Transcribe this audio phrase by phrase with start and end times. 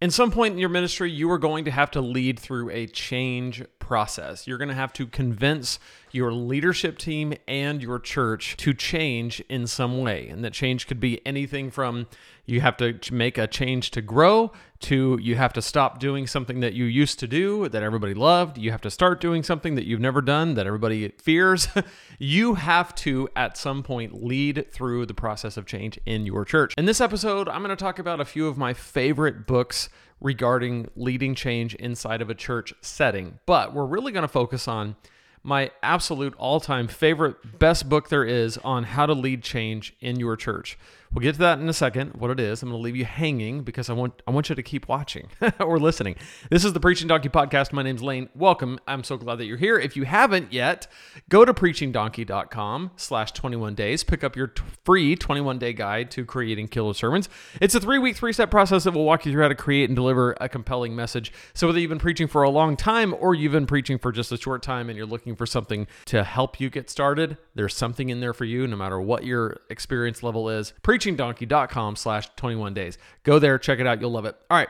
[0.00, 2.86] In some point in your ministry, you are going to have to lead through a
[2.86, 4.46] change process.
[4.46, 5.78] You're going to have to convince
[6.12, 10.28] your leadership team and your church to change in some way.
[10.28, 12.06] And that change could be anything from
[12.44, 16.60] you have to make a change to grow to you have to stop doing something
[16.60, 18.58] that you used to do that everybody loved.
[18.58, 21.68] You have to start doing something that you've never done that everybody fears.
[22.18, 26.74] you have to, at some point, lead through the process of change in your church.
[26.76, 29.88] In this episode, I'm going to talk about a few of my favorite books
[30.20, 33.38] regarding leading change inside of a church setting.
[33.46, 34.96] But we're really going to focus on
[35.42, 40.18] my absolute all time favorite, best book there is on how to lead change in
[40.18, 40.78] your church.
[41.12, 42.62] We'll get to that in a second, what it is.
[42.62, 45.28] I'm going to leave you hanging because I want I want you to keep watching
[45.58, 46.16] or listening.
[46.50, 47.72] This is the Preaching Donkey podcast.
[47.72, 48.28] My name's Lane.
[48.34, 48.78] Welcome.
[48.86, 49.78] I'm so glad that you're here.
[49.78, 50.86] If you haven't yet,
[51.30, 54.04] go to preachingdonkey.com slash 21 days.
[54.04, 57.30] Pick up your t- free 21 day guide to creating killer sermons.
[57.58, 59.88] It's a three week, three step process that will walk you through how to create
[59.88, 61.32] and deliver a compelling message.
[61.54, 64.30] So whether you've been preaching for a long time or you've been preaching for just
[64.30, 68.10] a short time and you're looking for something to help you get started, there's something
[68.10, 70.74] in there for you no matter what your experience level is.
[70.82, 72.98] Preaching preachingdonkey.com slash 21 days.
[73.22, 74.00] Go there, check it out.
[74.00, 74.36] You'll love it.
[74.50, 74.68] All right.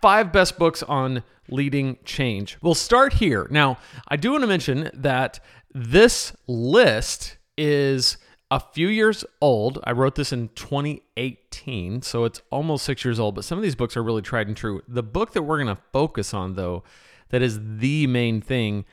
[0.00, 2.58] Five best books on leading change.
[2.60, 3.46] We'll start here.
[3.50, 5.40] Now, I do want to mention that
[5.74, 8.18] this list is
[8.50, 9.78] a few years old.
[9.84, 13.74] I wrote this in 2018, so it's almost six years old, but some of these
[13.74, 14.82] books are really tried and true.
[14.86, 16.84] The book that we're going to focus on, though,
[17.30, 18.84] that is the main thing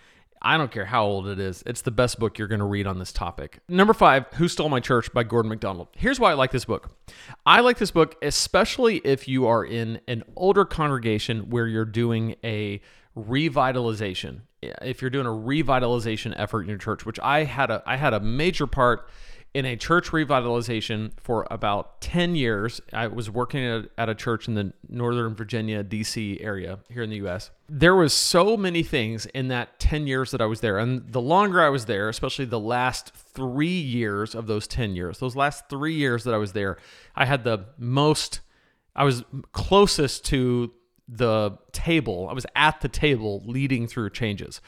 [0.44, 1.64] I don't care how old it is.
[1.66, 3.60] It's the best book you're going to read on this topic.
[3.70, 5.88] Number five, Who Stole My Church by Gordon MacDonald.
[5.96, 6.90] Here's why I like this book.
[7.46, 12.36] I like this book, especially if you are in an older congregation where you're doing
[12.44, 12.82] a
[13.18, 14.42] revitalization.
[14.62, 18.14] If you're doing a revitalization effort in your church, which I had a I had
[18.14, 19.10] a major part
[19.54, 22.82] in a church revitalization for about 10 years.
[22.92, 27.12] I was working at, at, a church in the Northern Virginia, DC area here in
[27.12, 27.52] the US.
[27.70, 30.80] There was so many things in that 10 years that I was there.
[30.80, 35.20] And the longer I was there, especially the last three years of those 10 years,
[35.20, 36.78] those last three years that I was there,
[37.16, 38.42] I had the most,
[38.96, 40.72] I was closest to
[41.08, 42.28] the table.
[42.28, 44.62] I was at the table leading through changes.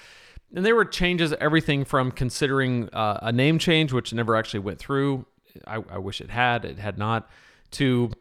[0.55, 4.79] And there were changes, everything from considering uh, a name change, which never actually went
[4.79, 5.25] through.
[5.67, 7.29] I, I wish it had, it had not,
[7.71, 8.11] to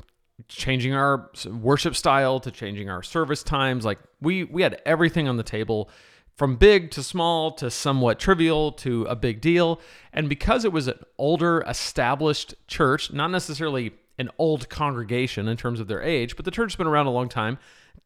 [0.48, 3.84] changing our worship style, to changing our service times.
[3.84, 5.88] Like we we had everything on the table
[6.36, 9.80] from big to small to somewhat trivial to a big deal.
[10.12, 15.78] And because it was an older, established church, not necessarily an old congregation in terms
[15.78, 17.58] of their age, but the church has been around a long time.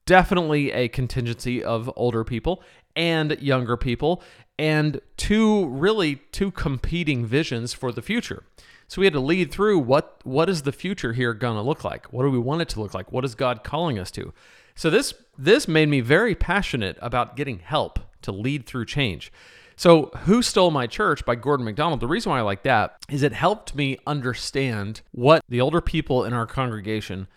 [0.05, 2.63] Definitely a contingency of older people
[2.99, 4.23] and younger people,
[4.59, 8.43] and two really two competing visions for the future.
[8.89, 11.85] So we had to lead through what what is the future here going to look
[11.85, 12.13] like?
[12.13, 13.13] What do we want it to look like?
[13.13, 14.35] What is God calling us to?
[14.75, 19.33] So this this made me very passionate about getting help to lead through change.
[19.77, 23.23] So, Who Stole My Church by Gordon MacDonald, the reason why I like that is
[23.23, 27.29] it helped me understand what the older people in our congregation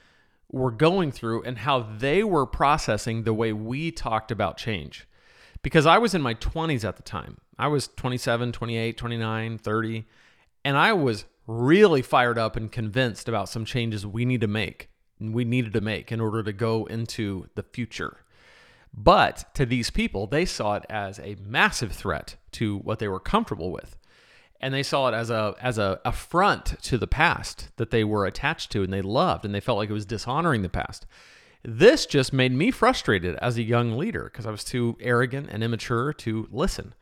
[0.51, 5.07] were going through and how they were processing the way we talked about change.
[5.63, 7.37] Because I was in my 20s at the time.
[7.57, 10.05] I was 27, 28, 29, 30,
[10.65, 14.89] and I was really fired up and convinced about some changes we need to make.
[15.19, 18.17] We needed to make in order to go into the future.
[18.93, 23.19] But to these people, they saw it as a massive threat to what they were
[23.19, 23.97] comfortable with.
[24.59, 28.25] And they saw it as a as a affront to the past that they were
[28.25, 31.07] attached to and they loved and they felt like it was dishonoring the past.
[31.63, 35.63] This just made me frustrated as a young leader because I was too arrogant and
[35.63, 36.93] immature to listen.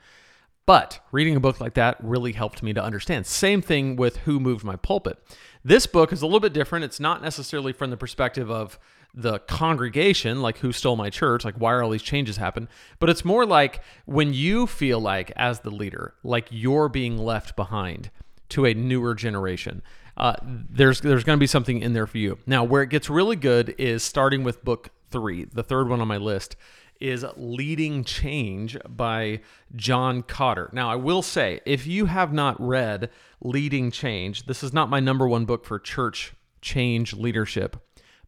[0.66, 3.26] But reading a book like that really helped me to understand.
[3.26, 5.18] Same thing with Who Moved My Pulpit.
[5.64, 6.86] This book is a little bit different.
[6.86, 8.78] It's not necessarily from the perspective of
[9.14, 12.70] the congregation, like who stole my church, like why are all these changes happen,
[13.00, 17.56] but it's more like when you feel like, as the leader, like you're being left
[17.56, 18.12] behind
[18.50, 19.82] to a newer generation.
[20.20, 22.38] Uh, there's there's going to be something in there for you.
[22.46, 26.08] Now, where it gets really good is starting with book three, the third one on
[26.08, 26.56] my list
[27.00, 29.40] is Leading Change by
[29.76, 30.72] John Kotter.
[30.74, 33.10] Now, I will say, if you have not read
[33.42, 37.78] Leading Change, this is not my number one book for church change leadership,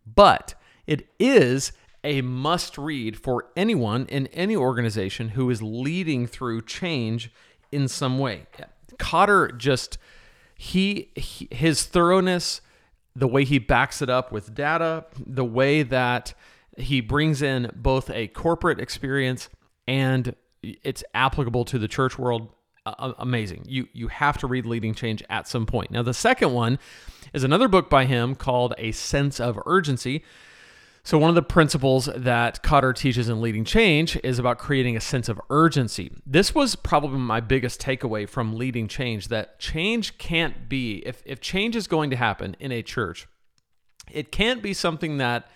[0.05, 0.55] but
[0.87, 1.73] it is
[2.03, 7.31] a must read for anyone in any organization who is leading through change
[7.71, 8.47] in some way.
[8.97, 9.97] Kotter just
[10.61, 12.61] he, he his thoroughness,
[13.15, 16.35] the way he backs it up with data, the way that
[16.77, 19.49] he brings in both a corporate experience
[19.87, 22.49] and it's applicable to the church world.
[22.85, 23.63] Uh, amazing.
[23.67, 25.89] You you have to read Leading Change at some point.
[25.89, 26.77] Now the second one
[27.33, 30.23] is another book by him called A Sense of Urgency.
[31.03, 35.01] So, one of the principles that Kotter teaches in Leading Change is about creating a
[35.01, 36.11] sense of urgency.
[36.27, 41.41] This was probably my biggest takeaway from Leading Change that change can't be, if, if
[41.41, 43.27] change is going to happen in a church,
[44.11, 45.49] it can't be something that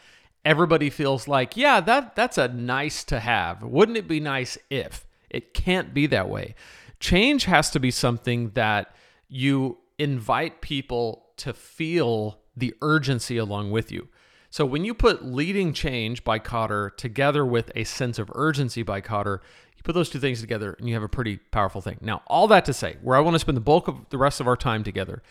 [0.44, 3.62] everybody feels like, yeah, that, that's a nice to have.
[3.62, 5.06] Wouldn't it be nice if?
[5.30, 6.56] It can't be that way.
[7.00, 8.96] Change has to be something that
[9.28, 14.08] you invite people to feel the urgency along with you.
[14.56, 19.02] So when you put leading change by Kotter together with a sense of urgency by
[19.02, 19.42] Kotter,
[19.76, 21.98] you put those two things together and you have a pretty powerful thing.
[22.00, 24.40] Now, all that to say, where I want to spend the bulk of the rest
[24.40, 25.22] of our time together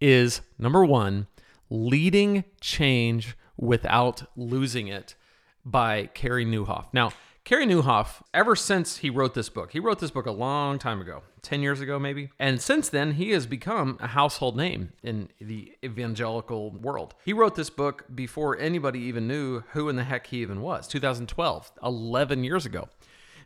[0.00, 1.26] is number one,
[1.68, 5.14] leading change without losing it
[5.62, 6.86] by Carey Nieuwhof.
[6.94, 7.12] Now,
[7.50, 11.00] Carey Nieuwhof, ever since he wrote this book, he wrote this book a long time
[11.00, 12.30] ago, 10 years ago maybe.
[12.38, 17.16] And since then, he has become a household name in the evangelical world.
[17.24, 20.86] He wrote this book before anybody even knew who in the heck he even was,
[20.86, 22.88] 2012, 11 years ago.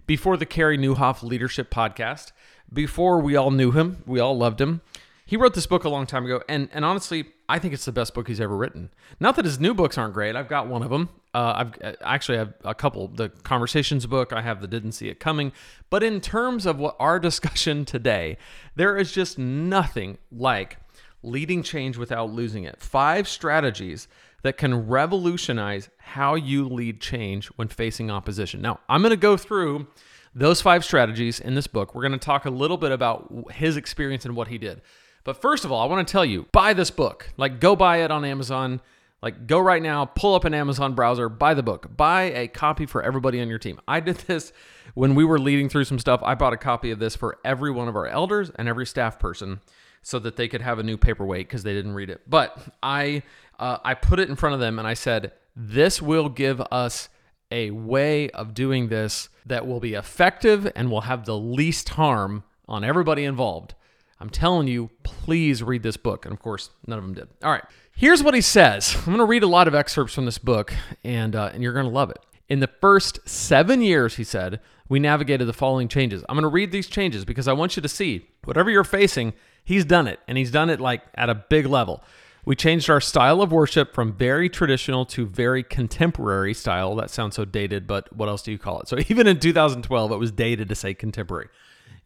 [0.07, 2.33] Before the Carey Nieuwhof Leadership Podcast,
[2.71, 4.83] before we all knew him, we all loved him.
[5.27, 7.93] He wrote this book a long time ago, and, and honestly, I think it's the
[7.93, 8.91] best book he's ever written.
[9.19, 10.37] Not that his new books aren't great.
[10.37, 11.09] I've got one of them.
[11.33, 13.09] Uh, I've uh, actually have a couple.
[13.09, 14.35] The Conversations book.
[14.35, 15.53] I have the Didn't See It Coming.
[15.89, 18.37] But in terms of what our discussion today,
[18.77, 20.77] there is just nothing like
[21.23, 22.81] leading change without losing it.
[22.81, 24.09] Five strategies
[24.43, 28.61] that can revolutionize how you lead change when facing opposition.
[28.61, 29.87] Now, I'm going to go through
[30.35, 31.95] those five strategies in this book.
[31.95, 34.83] We're going to talk a little bit about his experience and what he did.
[35.25, 37.31] But first of all, I want to tell you buy this book.
[37.37, 38.81] Like, go buy it on Amazon.
[39.23, 42.85] Like, go right now, pull up an Amazon browser, buy the book, buy a copy
[42.85, 43.81] for everybody on your team.
[43.89, 44.53] I did this
[44.93, 46.21] when we were leading through some stuff.
[46.23, 49.19] I bought a copy of this for every one of our elders and every staff
[49.19, 49.61] person
[50.03, 52.21] so that they could have a new paperweight because they didn't read it.
[52.29, 53.23] But I,
[53.59, 57.09] uh, I put it in front of them and I said, this will give us
[57.51, 62.45] a way of doing this that will be effective and will have the least harm
[62.69, 63.75] on everybody involved.
[64.21, 66.25] I'm telling you, please read this book.
[66.25, 67.29] And of course, none of them did.
[67.43, 67.65] All right.
[67.97, 68.95] Here's what he says.
[68.97, 70.73] I'm going to read a lot of excerpts from this book,
[71.05, 72.19] and, uh, and you're going to love it.
[72.49, 76.25] In the first seven years, he said, we navigated the following changes.
[76.29, 79.33] I'm going to read these changes because I want you to see whatever you're facing,
[79.65, 82.03] he's done it, and he's done it like at a big level.
[82.45, 86.95] We changed our style of worship from very traditional to very contemporary style.
[86.97, 88.89] That sounds so dated, but what else do you call it?
[88.89, 91.49] So even in 2012, it was dated to say contemporary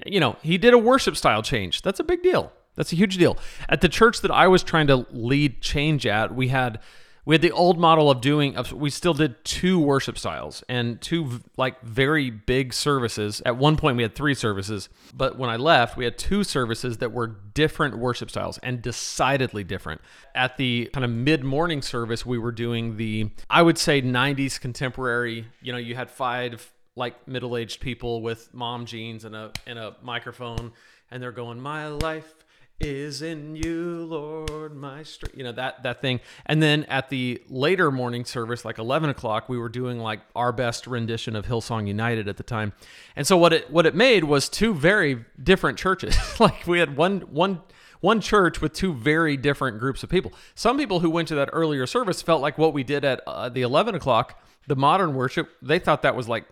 [0.06, 1.82] you know, he did a worship style change.
[1.82, 2.52] That's a big deal.
[2.74, 3.36] That's a huge deal.
[3.68, 6.80] At the church that I was trying to lead change at, we had
[7.28, 11.40] we had the old model of doing we still did two worship styles and two
[11.58, 15.94] like very big services at one point we had three services but when i left
[15.98, 20.00] we had two services that were different worship styles and decidedly different
[20.34, 25.44] at the kind of mid-morning service we were doing the i would say 90s contemporary
[25.60, 29.96] you know you had five like middle-aged people with mom jeans and a and a
[30.02, 30.72] microphone
[31.10, 32.34] and they're going my life
[32.80, 35.02] is in you lord my
[35.34, 36.20] you know that that thing.
[36.46, 40.52] And then at the later morning service like 11 o'clock we were doing like our
[40.52, 42.72] best rendition of hillsong united at the time.
[43.16, 46.16] And so what it what it made was two very different churches.
[46.40, 47.62] Like we had one one
[48.00, 50.32] one church with two very different groups of people.
[50.54, 53.48] Some people who went to that earlier service felt like what we did at uh,
[53.48, 56.44] the 11 o'clock the modern worship they thought that was like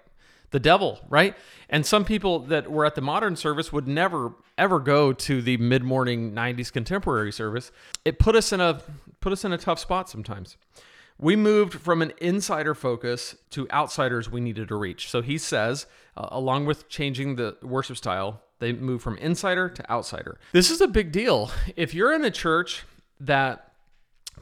[0.50, 1.34] the devil, right?
[1.69, 5.56] And some people that were at the modern service would never ever go to the
[5.58, 7.70] mid-morning 90s contemporary service.
[8.05, 8.81] It put us in a
[9.20, 10.56] put us in a tough spot sometimes.
[11.19, 15.10] We moved from an insider focus to outsiders we needed to reach.
[15.10, 15.86] So he says,
[16.17, 20.38] uh, along with changing the worship style, they move from insider to outsider.
[20.53, 21.50] This is a big deal.
[21.74, 22.84] If you're in a church
[23.19, 23.72] that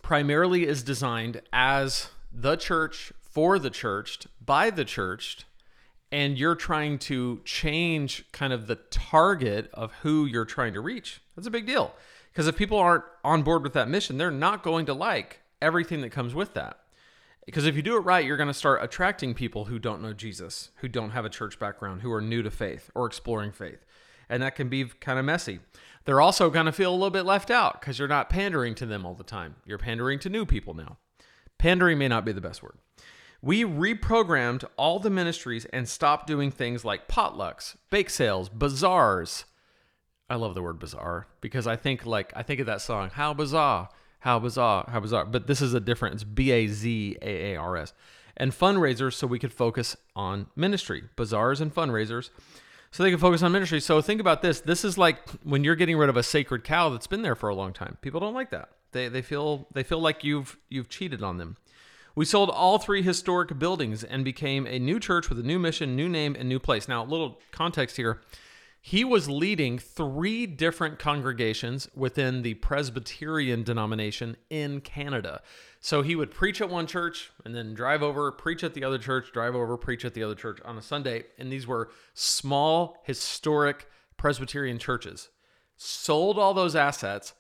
[0.02, 5.44] primarily is designed as the church for the churched by the churched
[6.14, 11.20] and you're trying to change kind of the target of who you're trying to reach,
[11.34, 11.92] that's a big deal.
[12.32, 16.02] Because if people aren't on board with that mission, they're not going to like everything
[16.02, 16.78] that comes with that.
[17.44, 20.12] Because if you do it right, you're going to start attracting people who don't know
[20.12, 23.84] Jesus, who don't have a church background, who are new to faith or exploring faith.
[24.28, 25.58] And that can be kind of messy.
[26.04, 28.86] They're also going to feel a little bit left out because you're not pandering to
[28.86, 29.56] them all the time.
[29.66, 30.98] You're pandering to new people now.
[31.58, 32.78] Pandering may not be the best word.
[33.44, 39.44] We reprogrammed all the ministries and stopped doing things like potlucks, bake sales, bazaars.
[40.30, 43.34] I love the word bazaar because I think like I think of that song, How
[43.34, 45.26] Bizarre, How Bizarre, How Bizarre.
[45.26, 47.92] But this is a different, it's B A Z A A R S.
[48.34, 52.30] And fundraisers so we could focus on ministry, bazaars and fundraisers
[52.92, 53.78] so they can focus on ministry.
[53.78, 54.60] So think about this.
[54.60, 57.50] This is like when you're getting rid of a sacred cow that's been there for
[57.50, 57.98] a long time.
[58.00, 58.70] People don't like that.
[58.92, 61.58] They, they feel they feel like you've you've cheated on them.
[62.16, 65.96] We sold all three historic buildings and became a new church with a new mission,
[65.96, 66.86] new name, and new place.
[66.86, 68.20] Now, a little context here.
[68.80, 75.40] He was leading three different congregations within the Presbyterian denomination in Canada.
[75.80, 78.98] So he would preach at one church and then drive over, preach at the other
[78.98, 81.24] church, drive over, preach at the other church on a Sunday.
[81.38, 85.30] And these were small, historic Presbyterian churches.
[85.76, 87.32] Sold all those assets,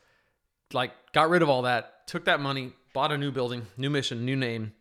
[0.72, 4.24] like got rid of all that, took that money, bought a new building, new mission,
[4.24, 4.72] new name,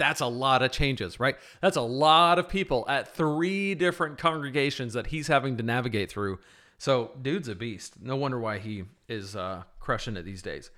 [0.00, 1.36] that's a lot of changes, right?
[1.60, 6.38] That's a lot of people at three different congregations that he's having to navigate through.
[6.78, 8.00] So, dude's a beast.
[8.00, 10.70] No wonder why he is uh, crushing it these days.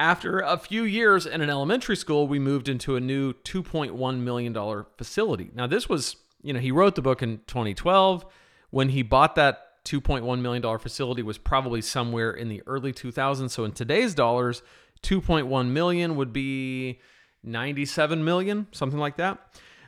[0.00, 4.84] After a few years in an elementary school, we moved into a new $2.1 million
[4.96, 5.50] facility.
[5.54, 8.26] Now, this was, you know, he wrote the book in 2012.
[8.70, 13.50] When he bought that $2.1 million facility was probably somewhere in the early 2000s.
[13.50, 14.62] So in today's dollars,
[15.02, 17.00] 2.1 million would be
[17.42, 19.38] 97 million, something like that.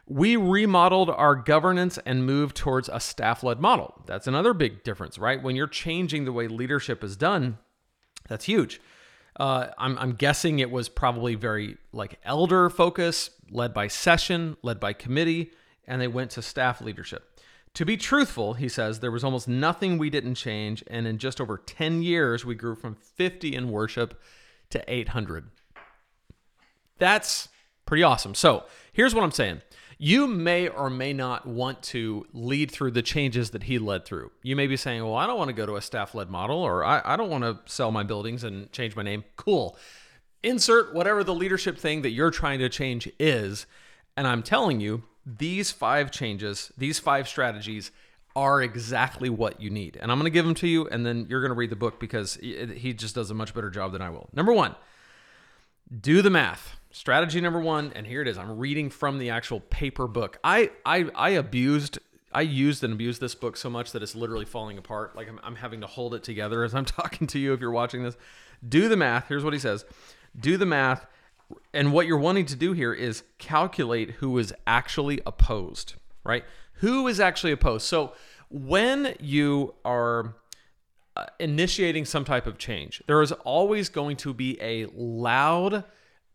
[0.07, 4.03] We remodeled our governance and moved towards a staff led model.
[4.07, 5.43] That's another big difference, right?
[5.43, 7.59] When you're changing the way leadership is done,
[8.29, 8.81] that's huge.
[9.39, 14.81] Uh, I'm, I'm guessing it was probably very like elder focus, led by session, led
[14.81, 15.53] by committee,
[15.87, 17.29] and they went to staff leadership.
[17.75, 20.85] To be truthful, he says, there was almost nothing we didn't change.
[20.89, 24.21] And in just over 10 years, we grew from 50 in worship
[24.73, 25.51] to 800.
[26.99, 27.49] That's
[27.87, 28.35] pretty awesome.
[28.35, 29.63] So here's what I'm saying.
[29.99, 34.33] You may or may not want to lead through the changes that he led through.
[34.43, 36.59] You may be saying, well, I don't want to go to a staff led model,
[36.59, 39.23] or I, I don't want to sell my buildings and change my name.
[39.37, 39.77] Cool.
[40.43, 43.67] Insert whatever the leadership thing that you're trying to change is.
[44.17, 47.93] And I'm telling you, these five changes, these five strategies
[48.35, 49.97] are exactly what you need.
[50.01, 51.77] And I'm going to give them to you, and then you're going to read the
[51.77, 54.29] book because he just does a much better job than I will.
[54.33, 54.75] Number one,
[56.01, 56.77] do the math.
[56.91, 58.37] Strategy number one, and here it is.
[58.37, 60.39] I'm reading from the actual paper book.
[60.45, 61.99] I I, I abused
[62.35, 65.15] I used and abused this book so much that it's literally falling apart.
[65.15, 67.71] Like I'm, I'm having to hold it together as I'm talking to you if you're
[67.71, 68.17] watching this.
[68.67, 69.29] Do the math.
[69.29, 69.85] Here's what he says
[70.39, 71.07] Do the math.
[71.75, 75.95] And what you're wanting to do here is calculate who is actually opposed,
[76.25, 76.45] right?
[76.75, 77.87] Who is actually opposed.
[77.87, 78.13] So
[78.49, 80.37] when you are
[81.17, 85.85] uh, initiating some type of change, there is always going to be a loud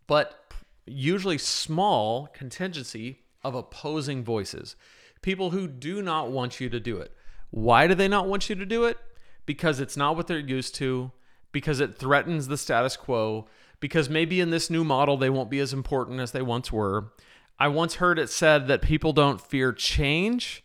[0.07, 0.53] but
[0.85, 4.75] usually small contingency of opposing voices.
[5.21, 7.11] People who do not want you to do it.
[7.49, 8.97] Why do they not want you to do it?
[9.45, 11.11] Because it's not what they're used to,
[11.51, 13.47] because it threatens the status quo,
[13.79, 17.11] because maybe in this new model they won't be as important as they once were.
[17.59, 20.63] I once heard it said that people don't fear change,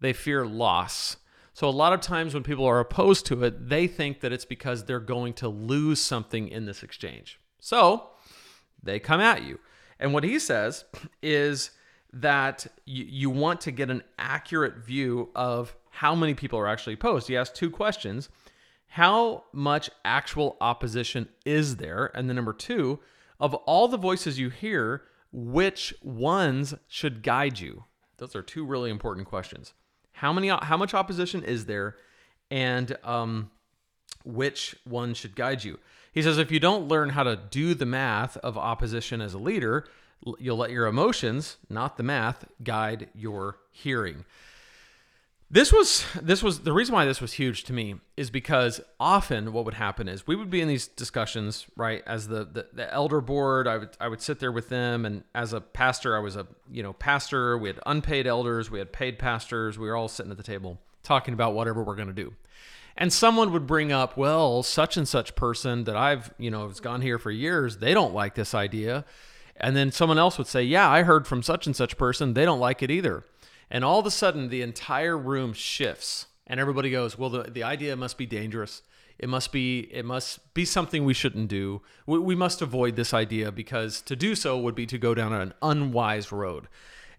[0.00, 1.16] they fear loss.
[1.52, 4.44] So, a lot of times when people are opposed to it, they think that it's
[4.44, 7.38] because they're going to lose something in this exchange.
[7.60, 8.10] So,
[8.82, 9.60] they come at you.
[10.00, 10.84] And what he says
[11.22, 11.70] is
[12.12, 16.94] that you, you want to get an accurate view of how many people are actually
[16.94, 17.28] opposed.
[17.28, 18.28] He asks two questions
[18.88, 22.10] How much actual opposition is there?
[22.14, 22.98] And then number two,
[23.38, 25.02] of all the voices you hear,
[25.34, 27.84] which ones should guide you?
[28.18, 29.74] Those are two really important questions.
[30.12, 30.48] How many?
[30.48, 31.96] How much opposition is there,
[32.50, 33.50] and um,
[34.24, 35.80] which one should guide you?
[36.12, 39.38] He says if you don't learn how to do the math of opposition as a
[39.38, 39.88] leader,
[40.38, 44.24] you'll let your emotions, not the math, guide your hearing.
[45.54, 49.52] This was this was the reason why this was huge to me is because often
[49.52, 52.92] what would happen is we would be in these discussions right as the, the the
[52.92, 55.06] elder board I would I would sit there with them.
[55.06, 57.56] And as a pastor I was a you know pastor.
[57.56, 58.68] We had unpaid elders.
[58.68, 59.78] We had paid pastors.
[59.78, 62.34] We were all sitting at the table talking about whatever we're going to do.
[62.96, 66.80] And someone would bring up, well, such and such person that I've, you know, has
[66.80, 69.04] gone here for years, they don't like this idea.
[69.56, 72.44] And then someone else would say, yeah, I heard from such and such person, they
[72.44, 73.22] don't like it either.
[73.70, 77.62] And all of a sudden, the entire room shifts, and everybody goes, well, the, the
[77.62, 78.82] idea must be dangerous.
[79.18, 81.82] It must be it must be something we shouldn't do.
[82.06, 85.32] We, we must avoid this idea because to do so would be to go down
[85.32, 86.66] an unwise road.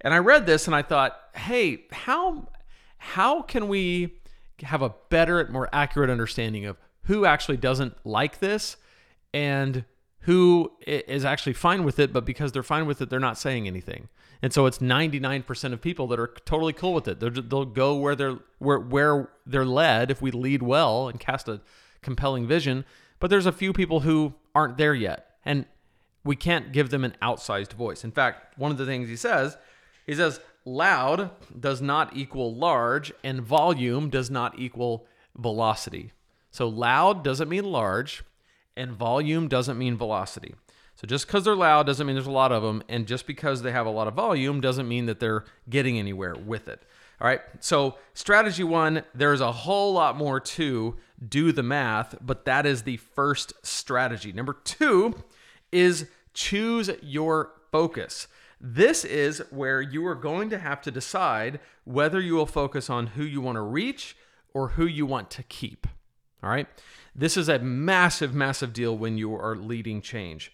[0.01, 2.49] And I read this and I thought, hey, how
[2.97, 4.19] how can we
[4.61, 8.77] have a better, more accurate understanding of who actually doesn't like this
[9.33, 9.85] and
[10.21, 13.67] who is actually fine with it, but because they're fine with it, they're not saying
[13.67, 14.09] anything.
[14.45, 17.19] And so it's 99% of people that are totally cool with it.
[17.19, 21.47] they will go where they're where where they're led if we lead well and cast
[21.47, 21.61] a
[22.03, 22.85] compelling vision.
[23.19, 25.65] But there's a few people who aren't there yet, and
[26.23, 28.03] we can't give them an outsized voice.
[28.03, 29.57] In fact, one of the things he says,
[30.05, 36.11] he says, loud does not equal large, and volume does not equal velocity.
[36.51, 38.23] So loud doesn't mean large,
[38.77, 40.53] and volume doesn't mean velocity.
[40.95, 42.83] So just because they're loud doesn't mean there's a lot of them.
[42.87, 46.35] And just because they have a lot of volume doesn't mean that they're getting anywhere
[46.35, 46.81] with it.
[47.21, 47.41] All right.
[47.59, 50.95] So, strategy one, there's a whole lot more to
[51.27, 54.33] do the math, but that is the first strategy.
[54.33, 55.15] Number two
[55.71, 58.27] is choose your focus.
[58.59, 63.07] This is where you are going to have to decide whether you will focus on
[63.07, 64.17] who you want to reach
[64.53, 65.87] or who you want to keep.
[66.43, 66.67] All right.
[67.13, 70.51] This is a massive, massive deal when you are leading change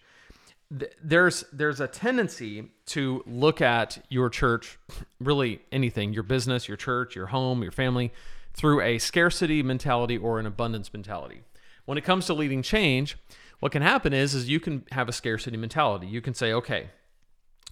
[1.02, 4.78] there's there's a tendency to look at your church,
[5.20, 8.12] really anything, your business, your church, your home, your family,
[8.54, 11.42] through a scarcity mentality or an abundance mentality.
[11.84, 13.18] When it comes to leading change,
[13.60, 16.06] what can happen is is you can have a scarcity mentality.
[16.06, 16.88] You can say, okay,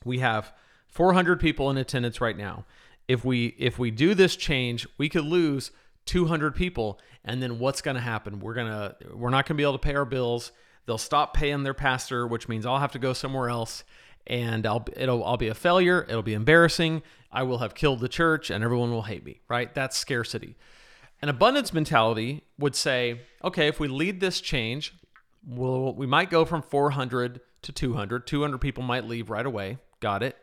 [0.04, 0.52] we have
[0.88, 2.66] 400 people in attendance right now.
[3.08, 5.70] If we if we do this change, we could lose
[6.04, 8.40] 200 people, and then what's going to happen?
[8.40, 10.52] We're gonna we're not to be able to pay our bills
[10.90, 13.84] They'll stop paying their pastor, which means I'll have to go somewhere else
[14.26, 18.08] and I'll it'll I'll be a failure, it'll be embarrassing, I will have killed the
[18.08, 19.72] church and everyone will hate me, right?
[19.72, 20.56] That's scarcity.
[21.22, 24.92] An abundance mentality would say, okay, if we lead this change,
[25.46, 28.26] we'll, we might go from 400 to 200.
[28.26, 29.78] 200 people might leave right away.
[30.00, 30.36] Got it.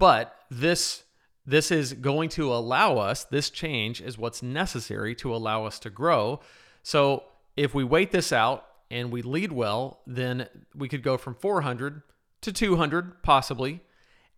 [0.00, 1.04] But this
[1.46, 5.90] this is going to allow us, this change is what's necessary to allow us to
[5.90, 6.40] grow.
[6.82, 7.22] So
[7.56, 12.02] if we wait this out and we lead well, then we could go from 400
[12.42, 13.80] to 200 possibly,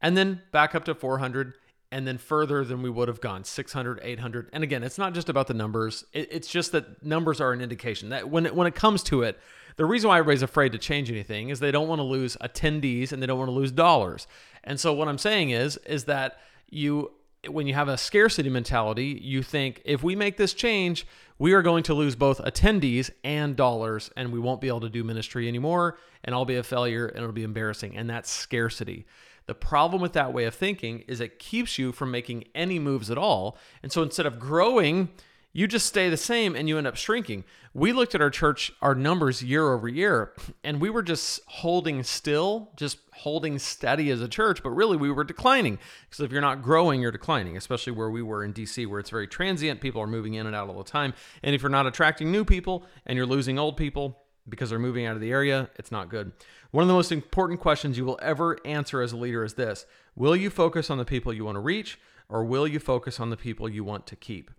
[0.01, 1.55] and then back up to 400
[1.91, 5.29] and then further than we would have gone 600 800 and again it's not just
[5.29, 6.05] about the numbers.
[6.13, 9.39] It's just that numbers are an indication that when it, when it comes to it
[9.77, 13.13] the reason why everybody's afraid to change anything is they don't want to lose attendees
[13.13, 14.27] and they don't want to lose dollars.
[14.65, 16.39] And so what i'm saying is is that
[16.71, 17.13] you
[17.47, 21.07] when you have a scarcity mentality, you think if we make this change,
[21.39, 24.89] we are going to lose both attendees and dollars, and we won't be able to
[24.89, 27.97] do ministry anymore, and I'll be a failure and it'll be embarrassing.
[27.97, 29.07] And that's scarcity.
[29.47, 33.11] The problem with that way of thinking is it keeps you from making any moves
[33.11, 33.57] at all.
[33.83, 35.09] And so instead of growing,
[35.53, 37.45] you just stay the same and you end up shrinking.
[37.75, 40.33] We looked at our church, our numbers year over year,
[40.65, 45.11] and we were just holding still, just holding steady as a church, but really we
[45.11, 45.79] were declining.
[46.09, 49.11] Because if you're not growing, you're declining, especially where we were in DC, where it's
[49.11, 49.81] very transient.
[49.81, 51.15] People are moving in and out all the time.
[51.43, 54.19] And if you're not attracting new people and you're losing old people
[54.49, 56.33] because they're moving out of the area, it's not good.
[56.71, 59.87] One of the most important questions you will ever answer as a leader is this
[60.15, 63.31] Will you focus on the people you want to reach, or will you focus on
[63.31, 64.51] the people you want to keep?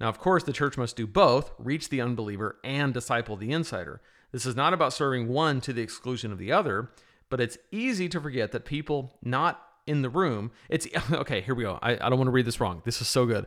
[0.00, 4.00] Now, of course, the church must do both reach the unbeliever and disciple the insider.
[4.32, 6.90] This is not about serving one to the exclusion of the other,
[7.30, 11.64] but it's easy to forget that people not in the room, it's okay, here we
[11.64, 11.78] go.
[11.82, 12.82] I, I don't want to read this wrong.
[12.84, 13.46] This is so good.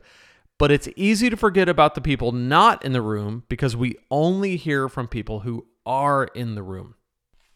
[0.57, 4.57] But it's easy to forget about the people not in the room because we only
[4.57, 6.95] hear from people who are in the room.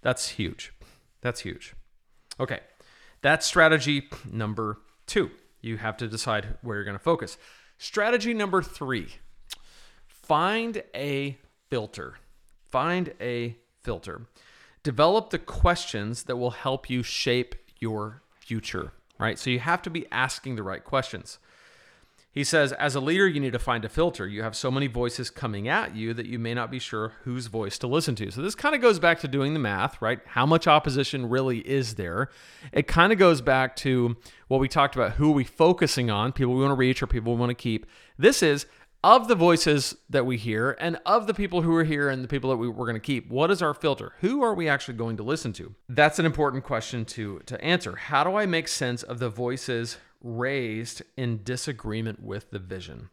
[0.02, 0.74] That's huge.
[1.22, 1.76] That's huge.
[2.40, 2.60] Okay,
[3.22, 5.32] that's strategy number two.
[5.62, 7.38] You have to decide where you're going to focus.
[7.78, 9.10] Strategy number three
[10.08, 11.38] find a
[11.70, 12.16] filter.
[12.70, 14.22] Find a filter.
[14.84, 19.38] Develop the questions that will help you shape your future, right?
[19.38, 21.40] So you have to be asking the right questions.
[22.36, 24.28] He says, as a leader, you need to find a filter.
[24.28, 27.48] You have so many voices coming at you that you may not be sure whose
[27.48, 28.30] voice to listen to.
[28.30, 30.20] So this kind of goes back to doing the math, right?
[30.26, 32.28] How much opposition really is there?
[32.74, 34.18] It kind of goes back to
[34.50, 37.08] what we talked about who are we focusing on, people we want to reach or
[37.08, 37.86] people we want to keep.
[38.18, 38.66] This is
[39.02, 42.28] of the voices that we hear and of the people who are here and the
[42.28, 44.96] people that we, we're going to keep what is our filter who are we actually
[44.96, 48.68] going to listen to that's an important question to to answer how do i make
[48.68, 53.10] sense of the voices raised in disagreement with the vision.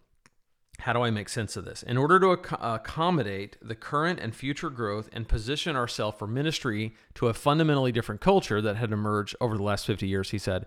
[0.80, 1.82] How do I make sense of this?
[1.82, 6.94] In order to ac- accommodate the current and future growth and position ourselves for ministry
[7.14, 10.66] to a fundamentally different culture that had emerged over the last 50 years, he said,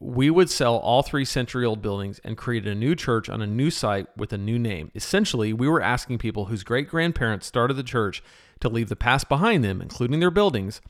[0.00, 3.46] we would sell all three century old buildings and create a new church on a
[3.46, 4.90] new site with a new name.
[4.96, 8.20] Essentially, we were asking people whose great grandparents started the church
[8.60, 10.80] to leave the past behind them, including their buildings,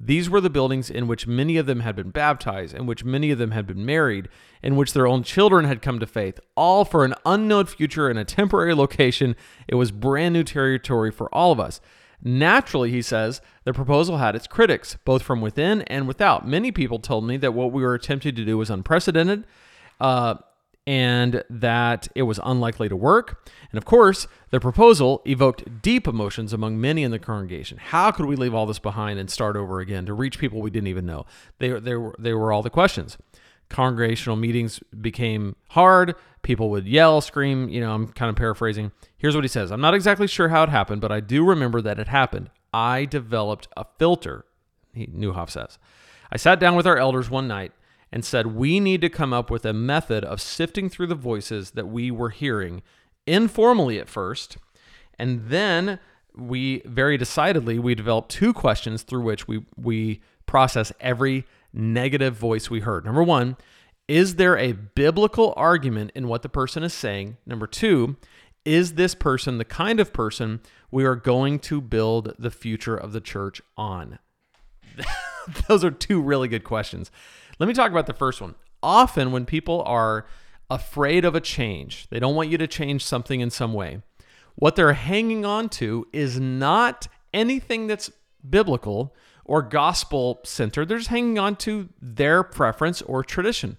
[0.00, 3.30] these were the buildings in which many of them had been baptized, in which many
[3.30, 4.28] of them had been married,
[4.62, 8.18] in which their own children had come to faith, all for an unknown future in
[8.18, 9.36] a temporary location.
[9.68, 11.80] It was brand new territory for all of us.
[12.22, 16.46] Naturally, he says, the proposal had its critics, both from within and without.
[16.46, 19.44] Many people told me that what we were attempting to do was unprecedented.
[20.00, 20.36] Uh,
[20.86, 23.48] and that it was unlikely to work.
[23.70, 27.78] And of course, the proposal evoked deep emotions among many in the congregation.
[27.78, 30.70] How could we leave all this behind and start over again to reach people we
[30.70, 31.24] didn't even know?
[31.58, 33.16] They, they, were, they were all the questions.
[33.70, 36.14] Congregational meetings became hard.
[36.42, 37.70] People would yell, scream.
[37.70, 38.92] You know, I'm kind of paraphrasing.
[39.16, 41.80] Here's what he says I'm not exactly sure how it happened, but I do remember
[41.80, 42.50] that it happened.
[42.74, 44.44] I developed a filter.
[44.92, 45.78] he, Nieuwhof says.
[46.30, 47.72] I sat down with our elders one night
[48.14, 51.72] and said, We need to come up with a method of sifting through the voices
[51.72, 52.80] that we were hearing
[53.26, 54.56] informally at first.
[55.18, 55.98] And then
[56.36, 62.70] we very decidedly we developed two questions through which we we process every negative voice
[62.70, 63.04] we heard.
[63.04, 63.56] Number 1,
[64.06, 67.38] is there a biblical argument in what the person is saying?
[67.44, 68.14] Number 2,
[68.64, 70.60] is this person the kind of person
[70.92, 74.20] we are going to build the future of the church on?
[75.68, 77.10] Those are two really good questions.
[77.58, 78.54] Let me talk about the first one.
[78.82, 80.26] Often, when people are
[80.70, 84.02] afraid of a change, they don't want you to change something in some way.
[84.56, 88.10] What they're hanging on to is not anything that's
[88.48, 89.14] biblical
[89.44, 90.88] or gospel centered.
[90.88, 93.76] They're just hanging on to their preference or tradition,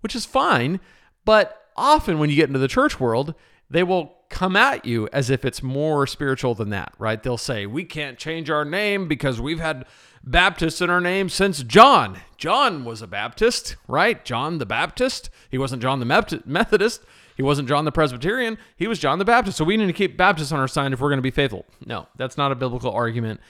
[0.00, 0.80] which is fine.
[1.24, 3.34] But often, when you get into the church world,
[3.70, 7.22] they will come at you as if it's more spiritual than that, right?
[7.22, 9.86] They'll say, We can't change our name because we've had
[10.30, 12.20] Baptist in our name since John.
[12.36, 14.22] John was a Baptist, right?
[14.24, 15.30] John the Baptist.
[15.50, 17.00] He wasn't John the Methodist.
[17.36, 18.58] He wasn't John the Presbyterian.
[18.76, 19.56] He was John the Baptist.
[19.56, 21.64] So we need to keep Baptist on our sign if we're going to be faithful.
[21.86, 23.40] No, that's not a biblical argument.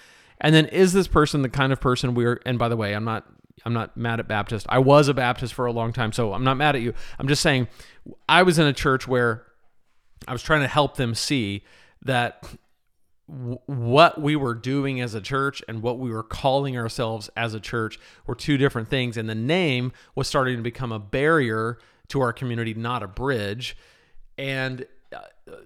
[0.40, 3.04] And then is this person the kind of person we're and by the way, I'm
[3.04, 3.26] not
[3.64, 4.66] I'm not mad at Baptist.
[4.68, 6.94] I was a Baptist for a long time, so I'm not mad at you.
[7.18, 7.66] I'm just saying
[8.28, 9.44] I was in a church where
[10.28, 11.64] I was trying to help them see
[12.02, 12.46] that
[13.28, 17.60] what we were doing as a church and what we were calling ourselves as a
[17.60, 19.18] church were two different things.
[19.18, 23.76] And the name was starting to become a barrier to our community, not a bridge.
[24.38, 25.20] And uh,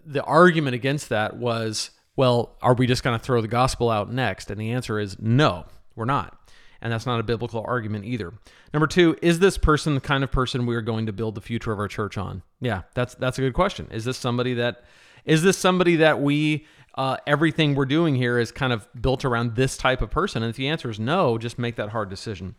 [0.04, 4.12] the argument against that was, well, are we just going to throw the gospel out
[4.12, 4.50] next?
[4.50, 6.36] And the answer is no, we're not.
[6.80, 8.32] And that's not a biblical argument either.
[8.74, 11.40] Number two, is this person the kind of person we are going to build the
[11.40, 12.42] future of our church on?
[12.60, 13.86] Yeah, that's that's a good question.
[13.92, 14.82] Is this somebody that
[15.24, 19.56] is this somebody that we uh, everything we're doing here is kind of built around
[19.56, 20.42] this type of person?
[20.42, 22.54] And if the answer is no, just make that hard decision.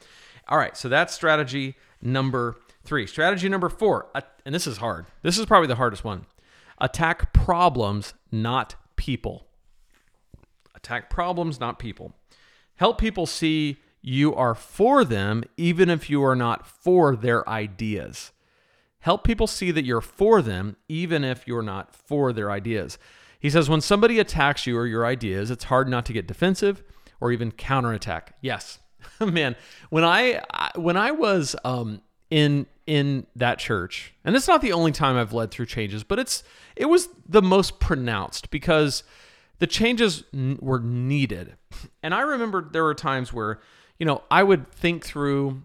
[0.47, 3.07] All right, so that's strategy number three.
[3.07, 4.07] Strategy number four,
[4.45, 5.05] and this is hard.
[5.21, 6.25] This is probably the hardest one.
[6.79, 9.47] Attack problems, not people.
[10.75, 12.13] Attack problems, not people.
[12.75, 18.31] Help people see you are for them, even if you are not for their ideas.
[18.99, 22.97] Help people see that you're for them, even if you're not for their ideas.
[23.43, 26.81] He says, when somebody attacks you or your ideas, it's hard not to get defensive
[27.19, 28.37] or even counterattack.
[28.39, 28.79] Yes,
[29.19, 29.57] man.
[29.89, 30.41] When I
[30.75, 35.33] when I was um, in in that church, and it's not the only time I've
[35.33, 36.41] led through changes, but it's
[36.77, 39.03] it was the most pronounced because
[39.59, 41.57] the changes n- were needed.
[42.01, 43.59] And I remember there were times where,
[43.99, 45.63] you know, I would think through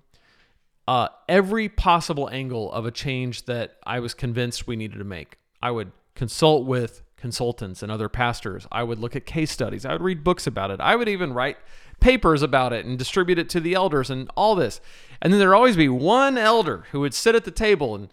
[0.88, 5.38] uh, every possible angle of a change that I was convinced we needed to make.
[5.62, 8.66] I would consult with consultants and other pastors.
[8.70, 9.84] I would look at case studies.
[9.84, 10.80] I would read books about it.
[10.80, 11.58] I would even write
[12.00, 14.80] papers about it and distribute it to the elders and all this.
[15.20, 18.08] And then there'd always be one elder who would sit at the table and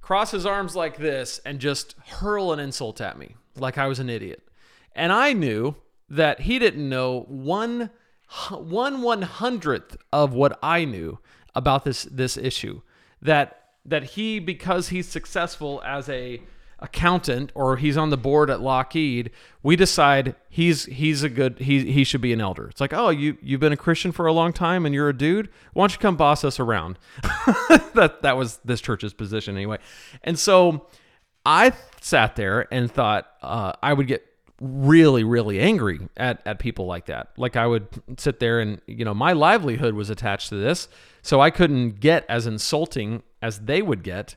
[0.00, 3.98] cross his arms like this and just hurl an insult at me like I was
[3.98, 4.42] an idiot.
[4.94, 5.76] And I knew
[6.08, 7.90] that he didn't know one
[8.50, 11.18] one one hundredth of what I knew
[11.54, 12.82] about this this issue.
[13.20, 16.42] That that he because he's successful as a
[16.82, 19.30] accountant or he's on the board at Lockheed,
[19.62, 22.68] we decide he's he's a good he he should be an elder.
[22.68, 25.16] It's like, oh, you you've been a Christian for a long time and you're a
[25.16, 25.48] dude.
[25.72, 26.98] Why don't you come boss us around?
[27.94, 29.78] that that was this church's position anyway.
[30.24, 30.86] And so
[31.46, 34.26] I sat there and thought uh, I would get
[34.60, 37.28] really really angry at at people like that.
[37.36, 37.86] Like I would
[38.18, 40.88] sit there and you know my livelihood was attached to this,
[41.22, 44.34] so I couldn't get as insulting as they would get.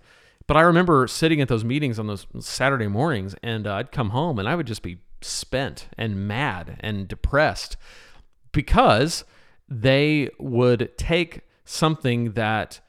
[0.47, 4.11] But I remember sitting at those meetings on those Saturday mornings, and uh, I'd come
[4.11, 7.77] home and I would just be spent and mad and depressed
[8.51, 9.25] because
[9.67, 12.79] they would take something that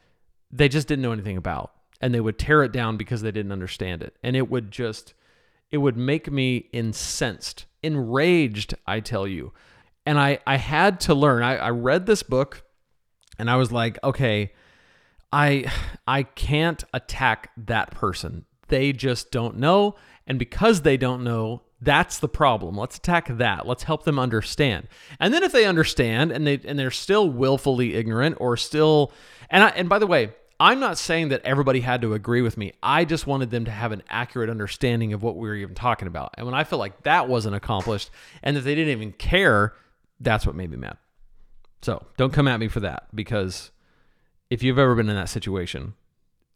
[0.50, 3.52] they just didn't know anything about and they would tear it down because they didn't
[3.52, 4.14] understand it.
[4.22, 5.14] And it would just,
[5.70, 9.52] it would make me incensed, enraged, I tell you.
[10.04, 11.42] And I, I had to learn.
[11.42, 12.64] I, I read this book
[13.38, 14.52] and I was like, okay,
[15.36, 15.70] I
[16.06, 18.46] I can't attack that person.
[18.68, 19.96] They just don't know
[20.26, 22.76] and because they don't know, that's the problem.
[22.76, 23.66] Let's attack that.
[23.66, 24.88] Let's help them understand.
[25.20, 29.12] And then if they understand and they and they're still willfully ignorant or still
[29.50, 32.56] and I, and by the way, I'm not saying that everybody had to agree with
[32.56, 32.72] me.
[32.82, 36.08] I just wanted them to have an accurate understanding of what we were even talking
[36.08, 36.32] about.
[36.38, 38.10] And when I felt like that wasn't accomplished
[38.42, 39.74] and that they didn't even care,
[40.18, 40.96] that's what made me mad.
[41.82, 43.70] So don't come at me for that because
[44.50, 45.94] if you've ever been in that situation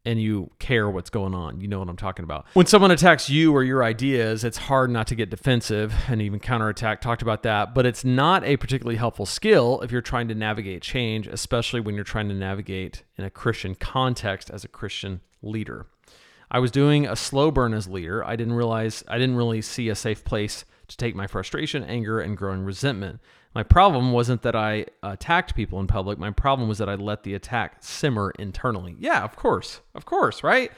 [0.04, 1.60] and you care what's going on.
[1.60, 2.46] You know what I'm talking about.
[2.54, 6.40] When someone attacks you or your ideas, it's hard not to get defensive and even
[6.40, 7.00] counterattack.
[7.00, 10.82] Talked about that, but it's not a particularly helpful skill if you're trying to navigate
[10.82, 15.86] change, especially when you're trying to navigate in a Christian context as a Christian leader.
[16.50, 18.24] I was doing a slow burn as leader.
[18.24, 22.20] I didn't realize I didn't really see a safe place to take my frustration, anger,
[22.20, 23.20] and growing resentment.
[23.54, 26.18] My problem wasn't that I attacked people in public.
[26.18, 28.96] My problem was that I let the attack simmer internally.
[28.98, 29.80] Yeah, of course.
[29.94, 30.70] Of course, right?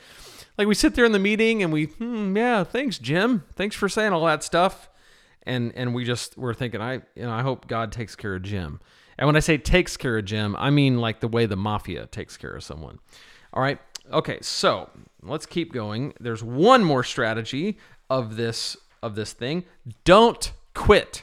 [0.58, 3.44] Like we sit there in the meeting and we, hmm, yeah, thanks, Jim.
[3.54, 4.88] Thanks for saying all that stuff.
[5.44, 8.42] And and we just we're thinking, I you know, I hope God takes care of
[8.42, 8.80] Jim.
[9.18, 12.06] And when I say takes care of Jim, I mean like the way the mafia
[12.06, 13.00] takes care of someone.
[13.52, 13.78] All right.
[14.12, 14.88] Okay, so
[15.22, 16.14] let's keep going.
[16.20, 19.64] There's one more strategy of this of this thing.
[20.04, 21.22] Don't quit.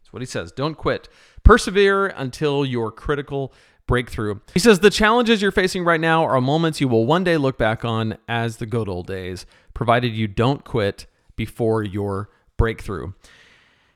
[0.00, 0.52] That's what he says.
[0.52, 1.08] Don't quit.
[1.44, 3.52] Persevere until your critical
[3.86, 4.38] breakthrough.
[4.54, 7.58] He says the challenges you're facing right now are moments you will one day look
[7.58, 13.12] back on as the good old days, provided you don't quit before your breakthrough.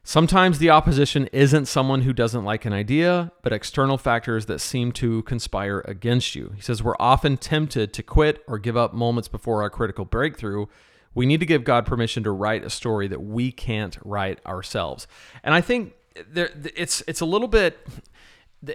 [0.07, 4.93] Sometimes the opposition isn't someone who doesn't like an idea, but external factors that seem
[4.93, 6.53] to conspire against you.
[6.55, 10.67] He says we're often tempted to quit or give up moments before our critical breakthrough.
[11.15, 15.07] We need to give God permission to write a story that we can't write ourselves.
[15.43, 15.95] And I think
[16.29, 17.79] there it's it's a little bit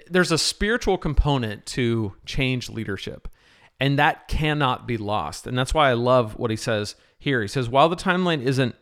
[0.10, 3.28] there's a spiritual component to change leadership.
[3.80, 5.48] And that cannot be lost.
[5.48, 7.42] And that's why I love what he says here.
[7.42, 8.76] He says while the timeline isn't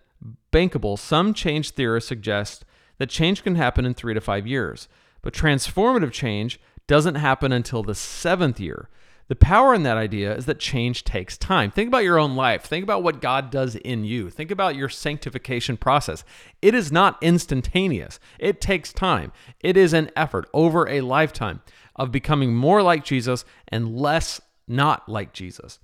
[0.52, 2.66] bankable, some change theorists suggest
[2.98, 4.88] that change can happen in three to five years,
[5.22, 8.90] but transformative change doesn't happen until the seventh year.
[9.28, 11.70] The power in that idea is that change takes time.
[11.70, 12.64] Think about your own life.
[12.64, 14.30] Think about what God does in you.
[14.30, 16.24] Think about your sanctification process.
[16.62, 19.34] It is not instantaneous, it takes time.
[19.60, 21.62] It is an effort over a lifetime
[21.96, 25.80] of becoming more like Jesus and less not like Jesus.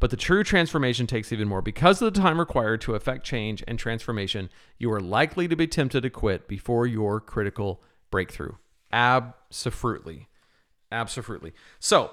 [0.00, 1.62] But the true transformation takes even more.
[1.62, 5.66] Because of the time required to effect change and transformation, you are likely to be
[5.66, 8.56] tempted to quit before your critical breakthrough.
[8.92, 10.28] Absolutely.
[10.92, 11.54] Absolutely.
[11.78, 12.10] So,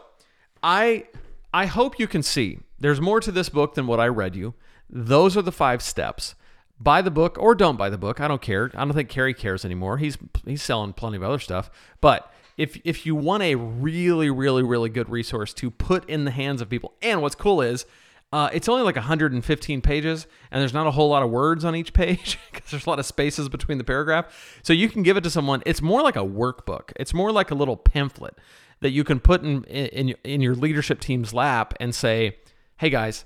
[0.63, 1.05] I
[1.53, 4.53] I hope you can see there's more to this book than what I read you.
[4.89, 6.35] Those are the five steps.
[6.79, 8.19] Buy the book or don't buy the book.
[8.19, 8.71] I don't care.
[8.75, 9.97] I don't think Carey cares anymore.
[9.97, 11.69] He's he's selling plenty of other stuff.
[11.99, 16.31] But if if you want a really really really good resource to put in the
[16.31, 17.85] hands of people and what's cool is
[18.33, 21.75] uh, it's only like 115 pages and there's not a whole lot of words on
[21.75, 25.17] each page because there's a lot of spaces between the paragraph so you can give
[25.17, 28.37] it to someone it's more like a workbook it's more like a little pamphlet
[28.81, 32.37] that you can put in in, in your leadership team's lap and say
[32.77, 33.25] hey guys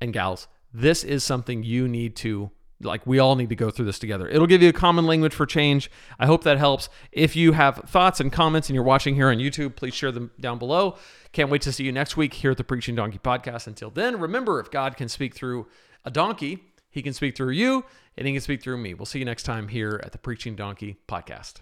[0.00, 2.50] and gals this is something you need to
[2.84, 4.28] like we all need to go through this together.
[4.28, 5.90] It'll give you a common language for change.
[6.18, 6.88] I hope that helps.
[7.12, 10.30] If you have thoughts and comments and you're watching here on YouTube, please share them
[10.38, 10.96] down below.
[11.32, 13.66] Can't wait to see you next week here at the Preaching Donkey podcast.
[13.66, 15.66] Until then, remember if God can speak through
[16.04, 17.84] a donkey, he can speak through you
[18.16, 18.94] and he can speak through me.
[18.94, 21.54] We'll see you next time here at the Preaching Donkey podcast.